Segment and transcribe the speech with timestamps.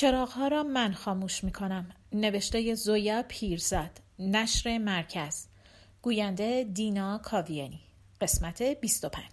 [0.00, 1.90] چراغها را من خاموش می کنم.
[2.12, 5.46] نوشته زویا پیرزاد نشر مرکز.
[6.02, 7.80] گوینده دینا کاویانی.
[8.20, 9.24] قسمت 25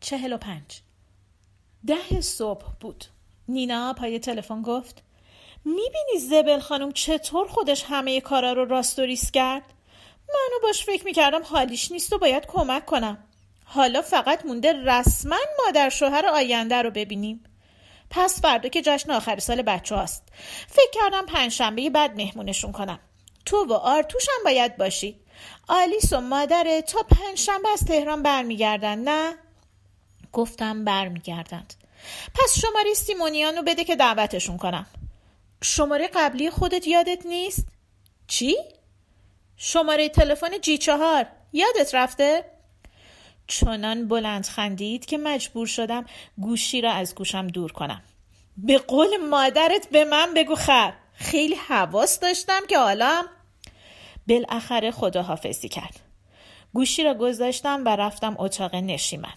[0.00, 0.62] 45
[1.86, 3.04] ده صبح بود.
[3.48, 5.02] نینا پای تلفن گفت
[5.64, 9.64] می‌بینی زبل خانم چطور خودش همه کارا رو راست و ریس کرد؟
[10.28, 13.18] منو باش فکر می‌کردم حالیش نیست و باید کمک کنم.
[13.64, 17.44] حالا فقط مونده رسما مادر شوهر آینده رو ببینیم.
[18.10, 20.22] پس فردا که جشن آخر سال بچه هاست.
[20.68, 22.98] فکر کردم پنجشنبه بعد مهمونشون کنم.
[23.44, 25.20] تو و آرتوش هم باید باشی.
[25.68, 29.34] آلیس و مادر تا پنجشنبه از تهران برمیگردن نه؟
[30.32, 31.74] گفتم برمیگردند.
[32.34, 34.86] پس شماره سیمونیان رو بده که دعوتشون کنم.
[35.62, 37.66] شماره قبلی خودت یادت نیست؟
[38.26, 38.56] چی؟
[39.56, 41.26] شماره تلفن جی چهار.
[41.52, 42.44] یادت رفته؟
[43.48, 46.04] چنان بلند خندید که مجبور شدم
[46.40, 48.02] گوشی را از گوشم دور کنم.
[48.56, 50.92] به قول مادرت به من بگو خر.
[51.14, 53.24] خیلی حواس داشتم که حالا
[54.28, 56.00] بالاخره خداحافظی کرد.
[56.72, 59.34] گوشی را گذاشتم و رفتم اتاق نشیمن.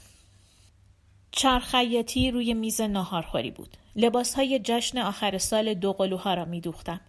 [1.32, 3.78] چرخیتی روی میز ناهارخوری بود.
[3.96, 7.02] لباس های جشن آخر سال دو قلوها را میدوختم.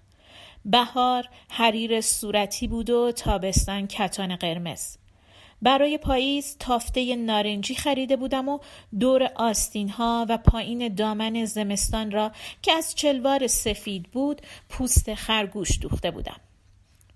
[0.64, 4.96] بهار حریر صورتی بود و تابستان کتان قرمز.
[5.62, 8.58] برای پاییز تافته نارنجی خریده بودم و
[9.00, 12.32] دور آستین ها و پایین دامن زمستان را
[12.62, 16.40] که از چلوار سفید بود پوست خرگوش دوخته بودم.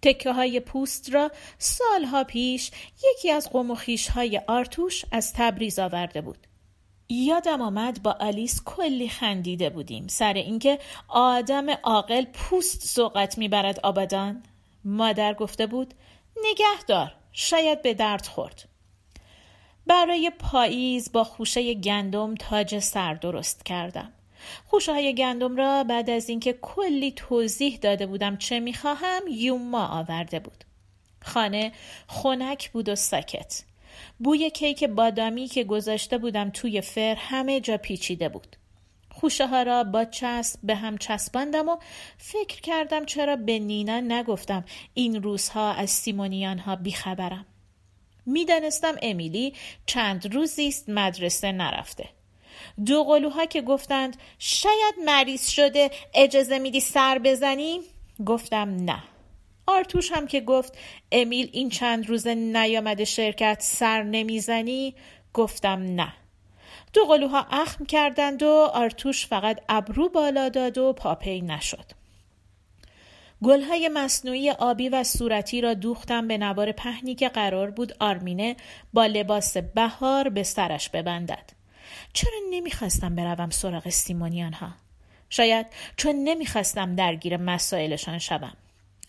[0.03, 2.71] تکه های پوست را سالها پیش
[3.05, 3.77] یکی از قوم
[4.15, 6.39] های آرتوش از تبریز آورده بود.
[7.09, 14.43] یادم آمد با آلیس کلی خندیده بودیم سر اینکه آدم عاقل پوست سوقت می‌برد آبادان
[14.85, 15.95] مادر گفته بود
[16.51, 18.69] نگهدار شاید به درد خورد.
[19.87, 24.13] برای پاییز با خوشه گندم تاج سر درست کردم.
[24.67, 30.39] خوشه های گندم را بعد از اینکه کلی توضیح داده بودم چه می‌خواهم یوما آورده
[30.39, 30.65] بود.
[31.23, 31.73] خانه
[32.07, 33.63] خنک بود و ساکت.
[34.19, 38.57] بوی کیک بادامی که گذاشته بودم توی فر همه جا پیچیده بود.
[39.21, 41.77] خوشه ها را با چسب به هم چسباندم و
[42.19, 47.47] فکر کردم چرا به نینا نگفتم این روزها از سیمونیان ها بیخبرم.
[48.27, 49.55] می‌دانستم امیلی
[49.87, 52.09] چند روزی است مدرسه نرفته.
[52.87, 57.81] دو قلوها که گفتند شاید مریض شده اجازه میدی سر بزنیم
[58.27, 59.03] گفتم نه
[59.67, 60.79] آرتوش هم که گفت
[61.13, 64.95] امیل این چند روز نیامده شرکت سر نمی‌زنی
[65.35, 66.13] گفتم نه
[66.97, 71.85] دو قلوها اخم کردند و آرتوش فقط ابرو بالا داد و پاپی نشد.
[73.45, 78.57] گلهای مصنوعی آبی و صورتی را دوختم به نوار پهنی که قرار بود آرمینه
[78.93, 81.51] با لباس بهار به سرش ببندد.
[82.13, 84.69] چرا نمی‌خواستم بروم سراغ سیمونیان ها؟
[85.31, 88.57] شاید چون نمی‌خواستم درگیر مسائلشان شوم.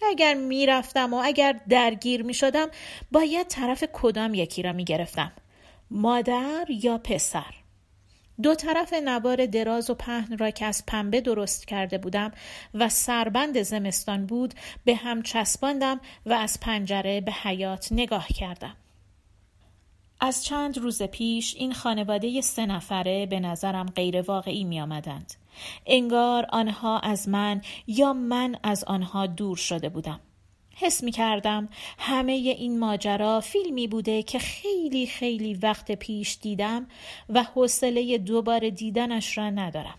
[0.01, 2.67] اگر می‌رفتم و اگر درگیر می‌شدم
[3.11, 5.31] باید طرف کدام یکی را می‌گرفتم.
[5.91, 7.53] مادر یا پسر؟
[8.41, 12.31] دو طرف نوار دراز و پهن را که از پنبه درست کرده بودم
[12.73, 14.53] و سربند زمستان بود
[14.85, 18.75] به هم چسباندم و از پنجره به حیات نگاه کردم.
[20.19, 25.33] از چند روز پیش این خانواده سه نفره به نظرم غیر واقعی می آمدند.
[25.85, 30.19] انگار آنها از من یا من از آنها دور شده بودم.
[30.79, 36.88] حس می کردم همه این ماجرا فیلمی بوده که خیلی خیلی وقت پیش دیدم
[37.29, 39.97] و حوصله دوباره دیدنش را ندارم.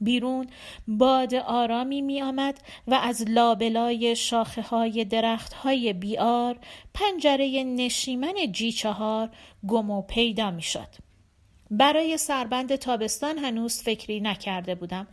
[0.00, 0.46] بیرون
[0.88, 6.58] باد آرامی می آمد و از لابلای شاخه های درخت های بیار
[6.94, 9.30] پنجره نشیمن جی چهار
[9.68, 10.88] گم و پیدا می شد.
[11.70, 15.06] برای سربند تابستان هنوز فکری نکرده بودم.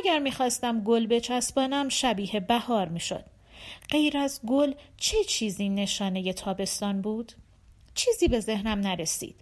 [0.00, 3.24] اگر می‌خواستم گل بچسبانم شبیه بهار می‌شد.
[3.90, 7.32] غیر از گل چه چیزی نشانه تابستان بود؟
[7.94, 9.36] چیزی به ذهنم نرسید.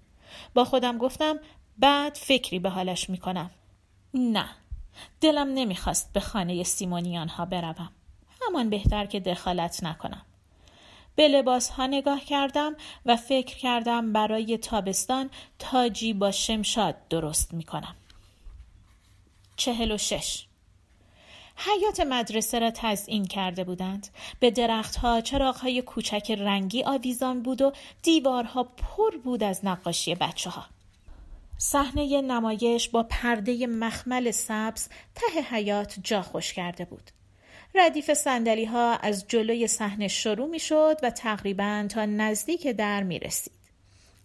[0.54, 1.38] با خودم گفتم
[1.78, 3.50] بعد فکری به حالش می‌کنم.
[4.14, 4.48] نه.
[5.20, 7.90] دلم نمی‌خواست به خانه سیمونیان ها بروم.
[8.42, 10.22] همان بهتر که دخالت نکنم.
[11.16, 12.76] به لباس ها نگاه کردم
[13.06, 17.96] و فکر کردم برای تابستان تاجی با شمشاد درست می کنم.
[19.56, 20.46] چهل و شش
[21.67, 24.09] حیات مدرسه را تزئین کرده بودند
[24.41, 27.73] به درختها چراغهای کوچک رنگی آویزان بود و
[28.03, 30.64] دیوارها پر بود از نقاشی بچه ها.
[31.59, 37.11] صحنه نمایش با پرده مخمل سبز ته حیات جا خوش کرده بود.
[37.75, 43.19] ردیف سندلی ها از جلوی صحنه شروع می شد و تقریبا تا نزدیک در می
[43.19, 43.62] رسید.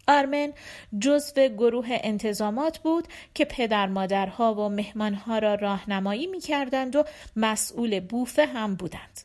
[0.07, 0.53] آرمن
[0.99, 7.03] جزو گروه انتظامات بود که پدر مادرها و مهمانها را راهنمایی می کردند و
[7.35, 9.21] مسئول بوفه هم بودند.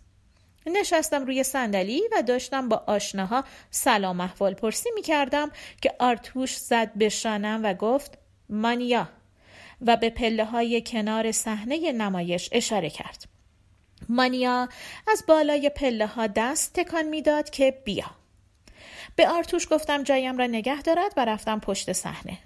[0.67, 5.51] نشستم روی صندلی و داشتم با آشناها سلام احوال پرسی می کردم
[5.83, 8.19] که آرتوش زد به شانم و گفت
[8.49, 9.09] مانیا
[9.81, 13.25] و به پله های کنار صحنه نمایش اشاره کرد.
[14.09, 14.69] مانیا
[15.09, 18.22] از بالای پله ها دست تکان می‌داد که بیا.
[19.17, 22.39] به آرتوش گفتم جایم را نگه دارد و رفتم پشت صحنه.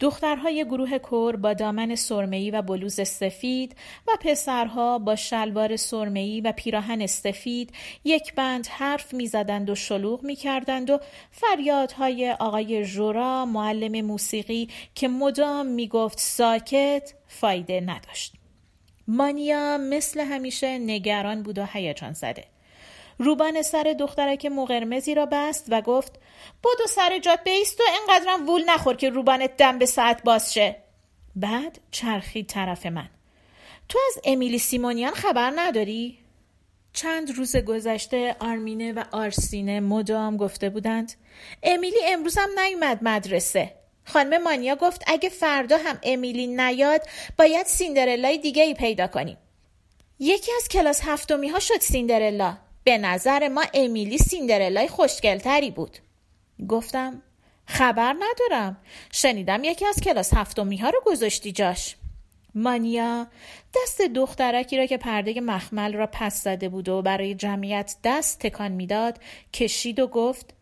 [0.00, 3.76] دخترهای گروه کور با دامن سرمه‌ای و بلوز سفید
[4.08, 7.72] و پسرها با شلوار سرمه‌ای و پیراهن سفید
[8.04, 10.98] یک بند حرف می‌زدند و شلوغ می‌کردند و
[11.30, 18.34] فریادهای آقای ژورا معلم موسیقی که مدام می‌گفت ساکت فایده نداشت.
[19.08, 22.44] مانیا مثل همیشه نگران بود و هیجان زده.
[23.18, 26.12] روبان سر دخترک مقرمزی را بست و گفت
[26.64, 30.76] بدو سر جات بیست و انقدرم وول نخور که روبانت دم به ساعت باز شه.
[31.36, 33.08] بعد چرخید طرف من.
[33.88, 36.18] تو از امیلی سیمونیان خبر نداری؟
[36.92, 41.12] چند روز گذشته آرمینه و آرسینه مدام گفته بودند
[41.62, 43.74] امیلی امروز هم نیومد مدرسه.
[44.04, 47.02] خانم مانیا گفت اگه فردا هم امیلی نیاد
[47.38, 49.36] باید سیندرلای دیگه ای پیدا کنیم.
[50.18, 52.56] یکی از کلاس هفتمی ها شد سیندرلا.
[52.88, 55.98] به نظر ما امیلی سیندرلای خوشگلتری بود.
[56.68, 57.22] گفتم
[57.66, 58.76] خبر ندارم.
[59.12, 61.96] شنیدم یکی از کلاس هفتمی ها رو گذاشتی جاش.
[62.54, 63.26] مانیا
[63.74, 68.72] دست دخترکی را که پرده مخمل را پس زده بود و برای جمعیت دست تکان
[68.72, 69.20] می‌داد
[69.52, 70.54] کشید و گفت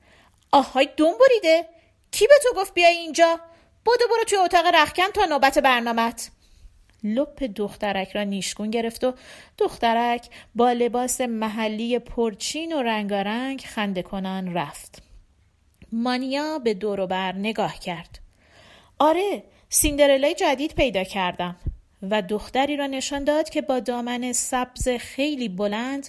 [0.53, 1.69] آهای دوم بریده.
[2.11, 3.41] کی به تو گفت بیای اینجا؟
[3.85, 6.31] بودو برو توی اتاق رخکن تا نوبت برنامت
[7.15, 9.15] لپ دخترک را نیشگون گرفت و
[9.59, 15.03] دخترک با لباس محلی پرچین و رنگارنگ خنده کنان رفت.
[15.93, 18.19] مانیا به دور بر نگاه کرد.
[18.99, 21.57] آره سیندرلای جدید پیدا کردم
[22.03, 26.09] و دختری را نشان داد که با دامن سبز خیلی بلند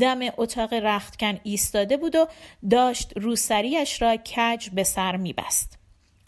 [0.00, 2.26] دم اتاق رختکن ایستاده بود و
[2.70, 5.78] داشت روسریش را کج به سر میبست.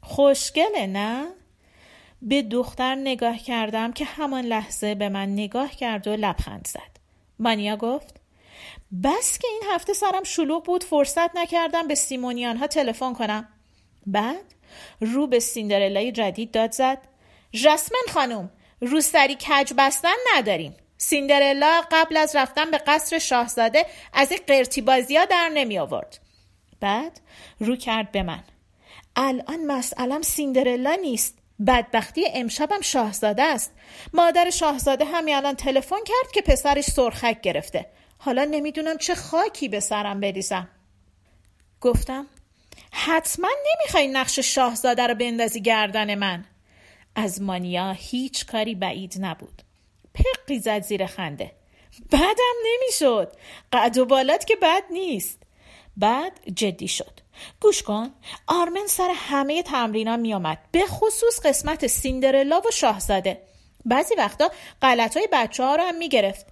[0.02, 1.26] خوشگله نه؟
[2.26, 6.96] به دختر نگاه کردم که همان لحظه به من نگاه کرد و لبخند زد.
[7.38, 8.14] مانیا گفت
[9.04, 13.48] بس که این هفته سرم شلوغ بود فرصت نکردم به سیمونیان ها تلفن کنم.
[14.06, 14.54] بعد
[15.00, 16.98] رو به سیندرلای جدید داد زد
[17.52, 18.50] جسمن خانم
[18.80, 20.76] روسری کج بستن نداریم.
[20.98, 26.18] سیندرلا قبل از رفتن به قصر شاهزاده از این قرتی بازی ها در نمی آورد.
[26.80, 27.20] بعد
[27.58, 28.44] رو کرد به من.
[29.16, 31.38] الان مسئلم سیندرلا نیست.
[31.66, 33.72] بدبختی امشبم شاهزاده است.
[34.14, 37.86] مادر شاهزاده همین الان تلفن کرد که پسرش سرخک گرفته.
[38.18, 40.68] حالا نمی‌دونم چه خاکی به سرم بریزم.
[41.80, 42.26] گفتم
[42.92, 46.44] حتما نمی‌خوای نقش شاهزاده رو بندازی گردن من.
[47.14, 49.62] از مانیا هیچ کاری بعید نبود.
[50.14, 51.52] پقی زد زیر خنده.
[52.10, 53.32] بعدم نمی‌شد.
[53.72, 55.42] قد و بالات که بد نیست.
[55.96, 57.20] بعد جدی شد.
[57.60, 58.10] گوش کن
[58.46, 63.42] آرمن سر همه تمرینا میامد به خصوص قسمت سیندرلا و شاهزاده.
[63.84, 64.50] بعضی وقتا
[64.82, 66.46] غلط های بچه ها رو هم می‌گرفت.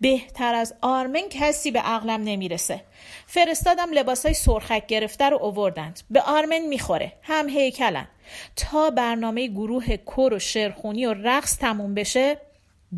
[0.00, 2.80] بهتر از آرمن کسی به عقلم نمی‌رسه.
[3.26, 6.00] فرستادم لباس های سرخک گرفته رو اووردند.
[6.10, 8.08] به آرمن می‌خوره هم هیکلن.
[8.56, 12.40] تا برنامه گروه کور و شرخونی و رقص تموم بشه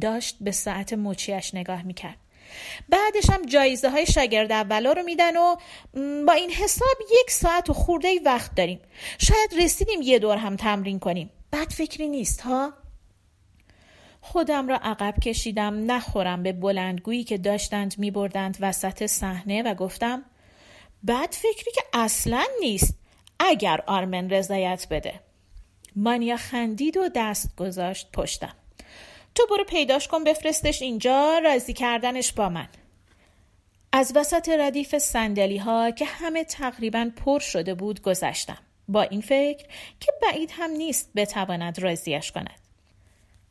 [0.01, 2.17] داشت به ساعت مچیش نگاه می‌کرد.
[2.89, 5.57] بعدش هم جایزه های شاگرد اولا رو میدن و
[6.27, 8.81] با این حساب یک ساعت و خورده وقت داریم.
[9.19, 11.31] شاید رسیدیم یه دور هم تمرین کنیم.
[11.53, 12.73] بد فکری نیست ها؟
[14.21, 20.25] خودم را عقب کشیدم نخورم به بلندگویی که داشتند میبردند وسط صحنه و گفتم
[21.07, 22.99] بد فکری که اصلا نیست
[23.39, 25.21] اگر آرمن رضایت بده.
[25.97, 28.55] مانیا خندید و دست گذاشت پشتم.
[29.39, 32.69] تو برو پیداش کن بفرستش اینجا راضی کردنش با من.
[33.93, 38.59] از وسط ردیف سندلی ها که همه تقریبا پر شده بود گذشتم.
[38.89, 39.67] با این فکر
[40.01, 42.61] که بعید هم نیست بتواند راضیش کند.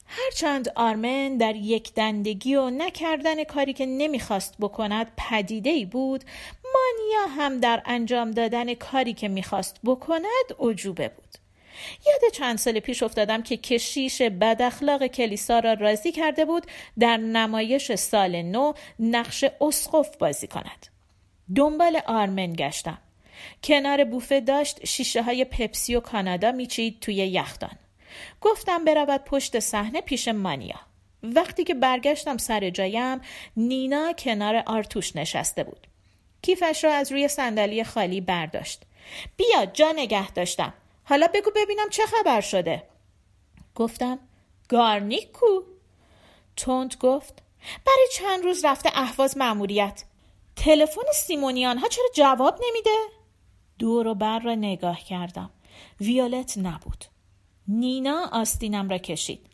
[0.06, 6.24] هرچند آرمن در یک دندگی و نکردن کاری که نمی‌خواست بکند پدیده ای بود
[6.64, 11.47] مانیا هم در انجام دادن کاری که می‌خواست بکند عجوبه بود.
[12.06, 16.66] یاد چند سال پیش افتادم که کشیش بد اخلاق کلیسا را راضی کرده بود
[17.00, 20.88] در نمایش سال نو نقش اسقف بازی کند.
[21.56, 22.98] دنبال آرمن گشتم.
[23.64, 27.78] کنار بوفه داشت شیشه های پپسی و کانادا میچید توی یختان.
[28.42, 30.80] گفتم برود پشت صحنه پیش مانیا.
[31.24, 33.22] وقتی که برگشتم سر جایم
[33.58, 35.88] نینا کنار آرتوش نشسته بود.
[36.42, 38.82] کیفش را از روی صندلی خالی برداشت.
[39.38, 40.74] بیا جا نگه داشتم
[41.10, 42.84] حالا بگو ببینم چه خبر شده.
[43.76, 44.20] گفتم
[44.70, 45.62] گارنیک کو
[46.56, 47.44] تونت گفت
[47.86, 50.04] برای چند روز رفته اهواز مأموریت.
[50.56, 52.96] تلفن سیمونیان ها چرا جواب نمیده؟
[53.80, 55.50] دور و بر را نگاه کردم.
[56.02, 57.06] ویولت نبود.
[57.68, 59.46] نینا آستینم را کشید.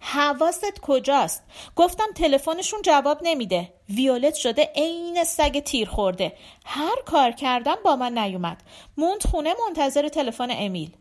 [0.00, 1.42] حواست کجاست؟
[1.76, 3.72] گفتم تلفنشون جواب نمیده.
[3.88, 6.32] ویولت شده عین سگ تیر خورده.
[6.66, 8.62] هر کار کردم با من نیومد.
[8.96, 10.96] موند خونه منتظر تلفن امیل.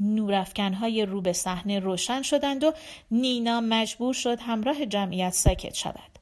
[0.00, 2.72] نورافکنهای رو به صحنه روشن شدند و
[3.10, 6.18] نینا مجبور شد همراه جمعیت ساکت شود.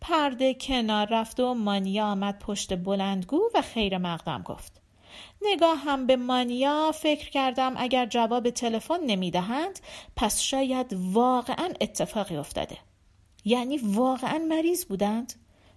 [0.00, 4.77] پرده کنار رفت و مانیا آمد پشت بلندگو و خیر مقدم گفت.
[5.42, 9.80] نگاه هم به مانیا فکر کردم اگر جواب تلفن نمی‌دهند
[10.16, 12.78] پس شاید واقعا اتفاقی افتاده.
[13.44, 15.32] یعنی واقعا مریض بودند؟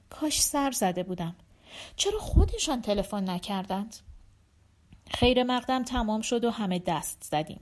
[0.10, 1.36] کاش سر زده بودم.
[1.96, 3.96] چرا خودشان تلفن نکردند؟
[5.10, 7.60] خیر مقدم تمام شد و همه دست زدیم.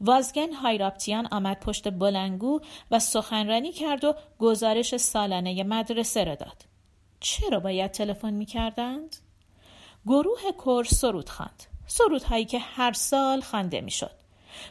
[0.00, 2.60] وازگن هایراپتیان آمد پشت بلنگو
[2.90, 6.64] و سخنرانی کرد و گزارش سالانه مدرسه را داد.
[7.20, 9.16] چرا باید تلفن می کردند؟
[10.06, 11.62] گروه کور سرود خواند.
[11.86, 14.10] سرودهایی که هر سال خوانده می‌شد.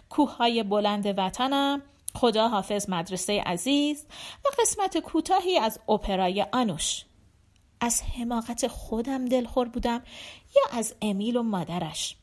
[0.10, 1.82] کوههای بلند وطنم
[2.16, 4.06] خدا حافظ مدرسه عزیز
[4.46, 7.06] و قسمت کوتاهی از اپرای آنوش.
[7.82, 10.04] از حماقت خودم دلخور بودم
[10.56, 12.16] یا از امیل و مادرش.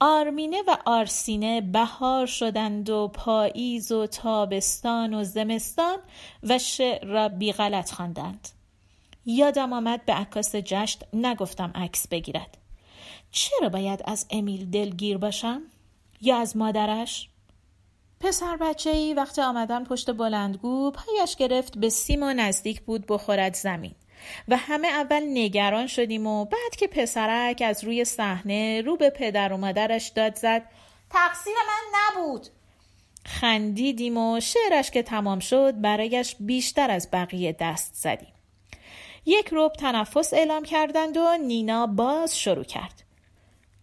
[0.00, 5.98] آرمینه و آرسینه بهار شدند و پاییز و تابستان و زمستان
[6.42, 8.48] و شعر را بیغلط خواندند.
[9.26, 12.58] یادم آمد به عکاس جشت نگفتم عکس بگیرد
[13.30, 15.62] چرا باید از امیل دلگیر باشم؟
[16.20, 17.28] یا از مادرش؟
[18.20, 23.54] پسر بچه ای وقتی آمدن پشت بلندگو پایش گرفت به سیم و نزدیک بود بخورد
[23.54, 23.94] زمین
[24.48, 29.52] و همه اول نگران شدیم و بعد که پسرک از روی صحنه رو به پدر
[29.52, 30.62] و مادرش داد زد
[31.10, 32.46] تقصیر من نبود
[33.26, 38.31] خندیدیم و شعرش که تمام شد برایش بیشتر از بقیه دست زدیم
[39.26, 43.02] یک روب تنفس اعلام کردند و نینا باز شروع کرد.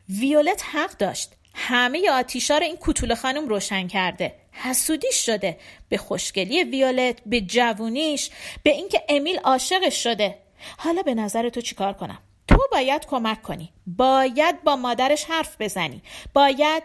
[0.09, 1.31] ویولت حق داشت.
[1.55, 4.35] همه آتیشا رو این کوتوله خانم روشن کرده.
[4.51, 5.57] حسودیش شده.
[5.89, 8.29] به خوشگلی ویولت به جوونیش
[8.63, 10.37] به اینکه امیل عاشقش شده.
[10.77, 13.73] حالا به نظر تو چیکار کنم؟ تو باید کمک کنی.
[13.87, 16.01] باید با مادرش حرف بزنی.
[16.33, 16.83] باید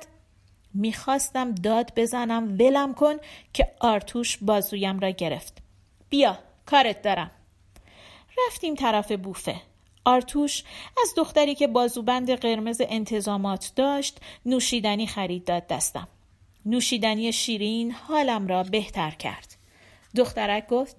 [0.75, 3.14] می‌خواستم داد بزنم ولم کن
[3.52, 5.58] که آرتوش بازویم را گرفت.
[6.11, 7.30] بیا کارت دارم.
[8.47, 9.61] رفتیم طرف بوفه.
[10.05, 10.62] آرتوش
[11.03, 16.09] از دختری که بازوبند قرمز انتظامات داشت نوشیدنی خرید داد دستم.
[16.67, 19.57] نوشیدنی شیرین حالم را بهتر کرد.
[20.17, 20.97] دخترک گفت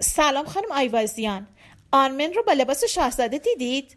[0.00, 1.46] سلام خانم آیوازیان.
[1.92, 3.96] آرمن رو با لباس شاهزاده دیدید؟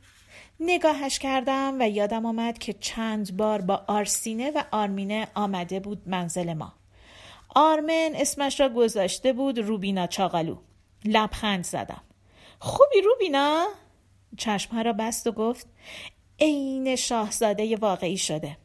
[0.59, 6.53] نگاهش کردم و یادم آمد که چند بار با آرسینه و آرمینه آمده بود منزل
[6.53, 6.73] ما.
[7.55, 10.57] آرمن اسمش را گذاشته بود روبینا چاقالو.
[11.05, 12.01] لبخند زدم.
[12.59, 13.67] خوبی روبینا؟
[14.37, 15.67] چشمها را بست و گفت
[16.39, 18.57] عین شاهزاده واقعی شده.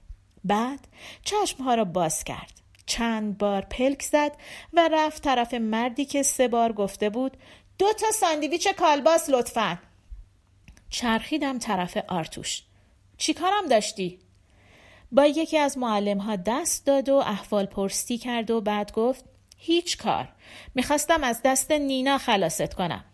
[0.45, 0.89] بعد
[1.25, 2.61] چشمها را باز کرد.
[2.87, 4.33] چند بار پلک زد
[4.73, 7.37] و رفت طرف مردی که سه بار گفته بود
[7.79, 9.79] دو تا ساندویچ کالباس لطفا.
[10.91, 12.63] چرخیدم طرف آرتوش.
[13.17, 14.19] چی کارم داشتی؟
[15.13, 19.25] با یکی از معلم ها دست داد و احوال پرستی کرد و بعد گفت
[19.59, 20.29] هیچ کار.
[20.75, 23.05] می‌خواستم از دست نینا خلاصت کنم.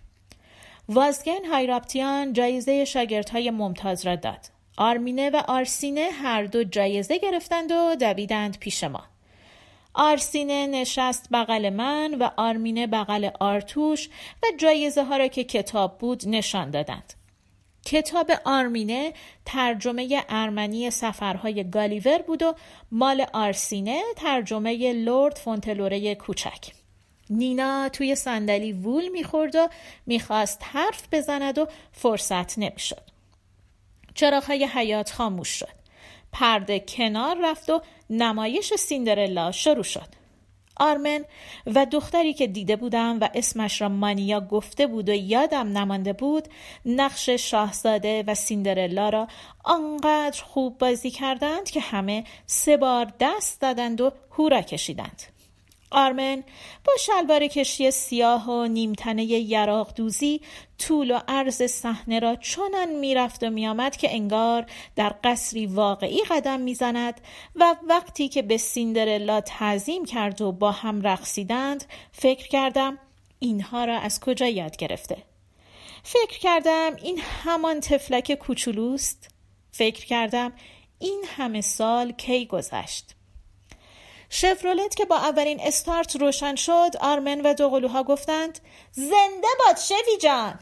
[0.93, 4.47] وازگن هایراپتیان جایزه شاگردهای ممتاز را داد.
[4.77, 9.03] آرمینه و آرسینه هر دو جایزه گرفتند و دویدند پیش ما.
[9.95, 14.09] آرسینه نشست بغل من و آرمینه بغل آرتوش
[14.43, 17.15] و جایزه ها را که کتاب بود نشان دادند.
[17.85, 19.13] کتاب آرمینه
[19.45, 22.55] ترجمه ارمنی سفرهای گالیور بود و
[22.91, 26.80] مال آرسینه ترجمه لورد فونتلوره کوچک.
[27.31, 29.69] نینا توی صندلی وول می‌خورد و
[30.07, 33.11] می‌خواست حرف بزند و فرصت نمی‌شد.
[34.15, 35.81] چراغهای حیات خاموش شد.
[36.33, 40.21] پرده کنار رفت و نمایش سیندرلا شروع شد.
[40.77, 41.25] آرمن
[41.67, 46.49] و دختری که دیده بودم و اسمش را مانیا گفته بود و یادم نمانده بود
[46.87, 49.29] نقش شاهزاده و سیندرلا را
[49.65, 55.23] آنقدر خوب بازی کردند که همه سه بار دست دادند و هورا کشیدند.
[55.91, 56.45] آرمن
[56.85, 60.41] با شلوار کشی سیاه و نیمتنه یراق دوزی
[60.79, 64.67] طول و عرض صحنه را چنان می‌رفت و میآمد که انگار
[64.97, 67.21] در قصری واقعی قدم می‌زند
[67.57, 72.99] و وقتی که به سیندرلا تعظیم کرد و با هم رقصیدند فکر کردم
[73.39, 75.17] اینها را از کجا یاد گرفته؟
[76.03, 79.29] فکر کردم این همان تفلک کوچولوست.
[79.73, 80.53] فکر کردم
[80.99, 83.15] این همه سال کی گذشت.
[84.31, 88.59] شفرولت که با اولین استارت روشن شد آرمن و دوقلوها گفتند
[88.93, 90.59] زنده باد شوی جان.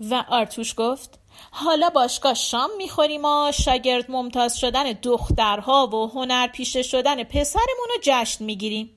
[0.00, 1.18] و آرتوش گفت
[1.50, 7.96] حالا باشگاه شام می‌خوریم و شاگرد ممتاز شدن دخترها و هنر پیشه شدن پسرمون رو
[8.02, 8.90] جشن می‌گیریم.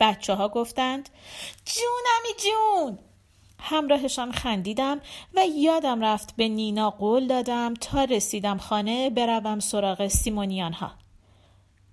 [0.00, 1.08] بچه ها گفتند
[1.64, 2.98] جونمی جون.
[3.58, 5.00] همراهشان خندیدم
[5.34, 10.90] و یادم رفت به نینا قول دادم تا رسیدم خانه بروم سراغ سیمونیان ها.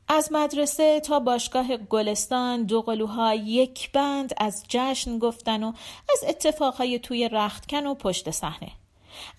[0.08, 5.74] از مدرسه تا باشگاه گلستان دو قلوها یک بند از جشن گفتن و
[6.14, 8.72] از اتفاقهای توی رختکن و پشت صحنه.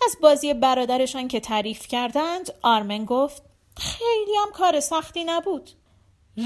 [0.06, 3.42] از بازی برادرشان که تعریف کردند آرمن گفت
[3.76, 5.70] خیلی هم کار سختی نبود.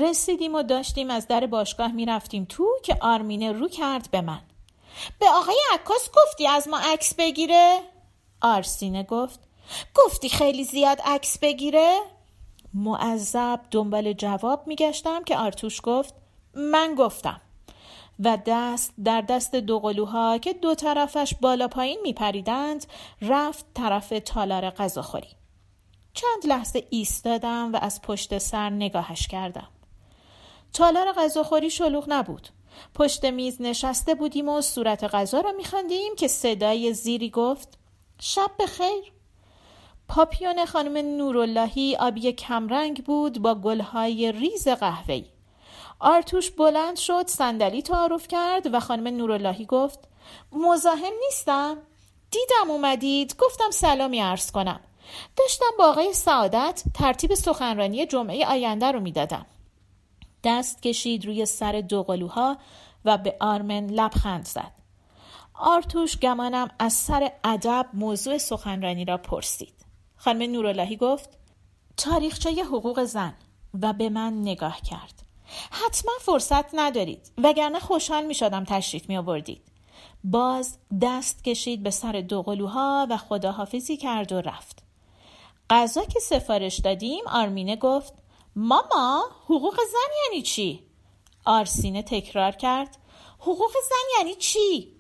[0.01, 4.41] رسیدیم و داشتیم از در باشگاه می رفتیم تو که آرمینه رو کرد به من.
[5.19, 7.81] به آقای عکاس گفتی از ما عکس بگیره؟
[8.41, 9.41] آرسینه گفت
[9.95, 12.01] گفتی خیلی زیاد عکس بگیره؟
[12.75, 16.15] معذب دنبال جواب میگشتم که آرتوش گفت
[16.55, 17.41] من گفتم.
[18.25, 22.87] و دست در دست دو قلوها که دو طرفش بالا پایین میپریدند
[23.23, 25.29] رفت طرف تالار غذاخوری.
[26.15, 29.69] چند لحظه ایستادم و از پشت سر نگاهش کردم.
[30.73, 32.49] تالار غذاخوری شلوغ نبود.
[32.95, 37.79] پشت میز نشسته بودیم و صورت غذا را میخواندیم که صدای زیری گفت
[38.21, 39.13] شب بخیر.
[40.15, 45.25] پاپیون خانم نوراللهی آبی کمرنگ بود با گلهای ریز قهوه‌ای
[46.01, 49.99] آرتوش بلند شد صندلی تعارف کرد و خانم نوراللهی گفت
[50.53, 51.77] مزاحم نیستم
[52.31, 54.81] دیدم اومدید گفتم سلامی عرض کنم
[55.37, 59.47] داشتم با آقای سعادت ترتیب سخنرانی جمعه آینده رو می‌دادم
[60.45, 62.57] دست کشید روی سر دوقلوها
[63.05, 64.73] و به آرمن لبخند زد.
[65.55, 69.82] آرتوش گمانم از سر ادب موضوع سخنرانی را پرسید.
[70.25, 71.39] خانم نوراللهی گفت
[71.97, 73.35] تاریخچه حقوق زن
[73.83, 75.23] و به من نگاه کرد.
[75.71, 79.63] حتما فرصت ندارید وگرنه خوشحال می شدم تشریف می آوردید.
[80.25, 84.83] باز دست کشید به سر دوقلوها و خداحافظی کرد و رفت.
[85.71, 88.15] غذا که سفارش دادیم آرمینه گفت
[88.57, 90.83] ماما حقوق زن یعنی چی؟
[91.45, 92.99] آرسینه تکرار کرد
[93.39, 94.93] حقوق زن یعنی چی؟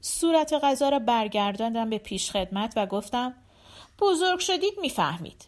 [0.00, 3.34] صورت غذا را برگرداندم به پیش خدمت و گفتم
[4.00, 5.44] بزرگ شدید می‌فهمید.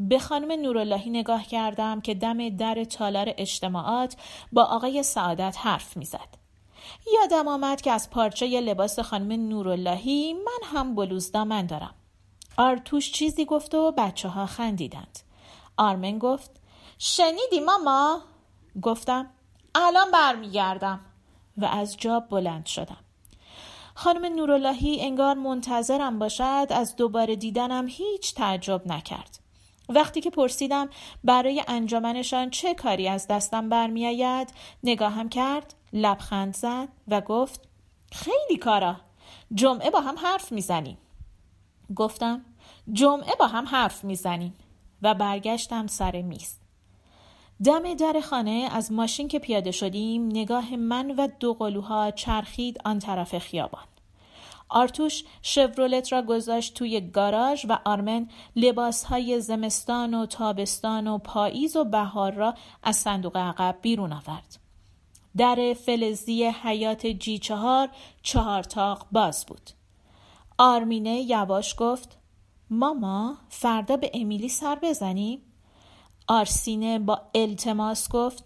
[0.00, 4.16] به خانم نوراللهی نگاه کردم که دم در تالار اجتماعات
[4.52, 6.46] با آقای سعادت حرف می‌زد.
[7.14, 11.94] یادم آمد که از پارچه لباس خانم نوراللهی من هم بلوز دامن دارم.
[12.56, 15.18] آرتوش چیزی گفت و بچه ها خندیدند.
[15.76, 16.50] آرمن گفت
[16.98, 18.20] شنیدی ماما؟
[18.82, 19.30] گفتم
[19.74, 21.00] الان برمیگردم
[21.56, 23.04] و از جاب بلند شدم.
[23.98, 29.38] خانم نوراللهی انگار منتظرم باشد از دوباره دیدنم هیچ تعجب نکرد.
[29.88, 30.88] وقتی که پرسیدم
[31.24, 34.52] برای انجامنشان چه کاری از دستم برمیآید
[34.84, 37.68] نگاهم کرد لبخند زد و گفت
[38.12, 38.96] خیلی کارا
[39.54, 40.98] جمعه با هم حرف می‌زنیم.
[41.96, 42.44] گفتم
[42.92, 44.54] جمعه با هم حرف می‌زنیم.
[45.02, 46.58] و برگشتم سر میز.
[47.64, 52.98] دم در خانه از ماشین که پیاده شدیم نگاه من و دو قلوها چرخید آن
[52.98, 53.84] طرف خیابان.
[54.68, 61.84] آرتوش شورولت را گذاشت توی گاراژ و آرمن لباسهای زمستان و تابستان و پاییز و
[61.84, 64.58] بهار را از صندوق عقب بیرون آورد.
[65.36, 67.88] در فلزی حیات جی چهار
[68.22, 69.70] چهار تاق باز بود.
[70.58, 72.18] آرمینه یواش گفت
[72.70, 75.45] ماما فردا به امیلی سر بزنیم؟
[76.26, 78.44] آرسینه با التماس گفت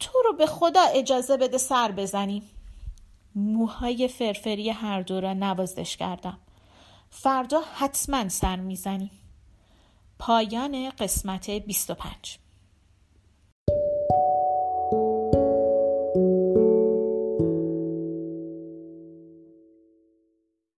[0.00, 2.42] تو رو به خدا اجازه بده سر بزنیم.
[3.34, 6.38] موهای فرفری هر دو را نوازش کردم.
[7.10, 9.10] فردا حتما سر می‌زنیم.
[10.18, 12.38] پایان قسمت 25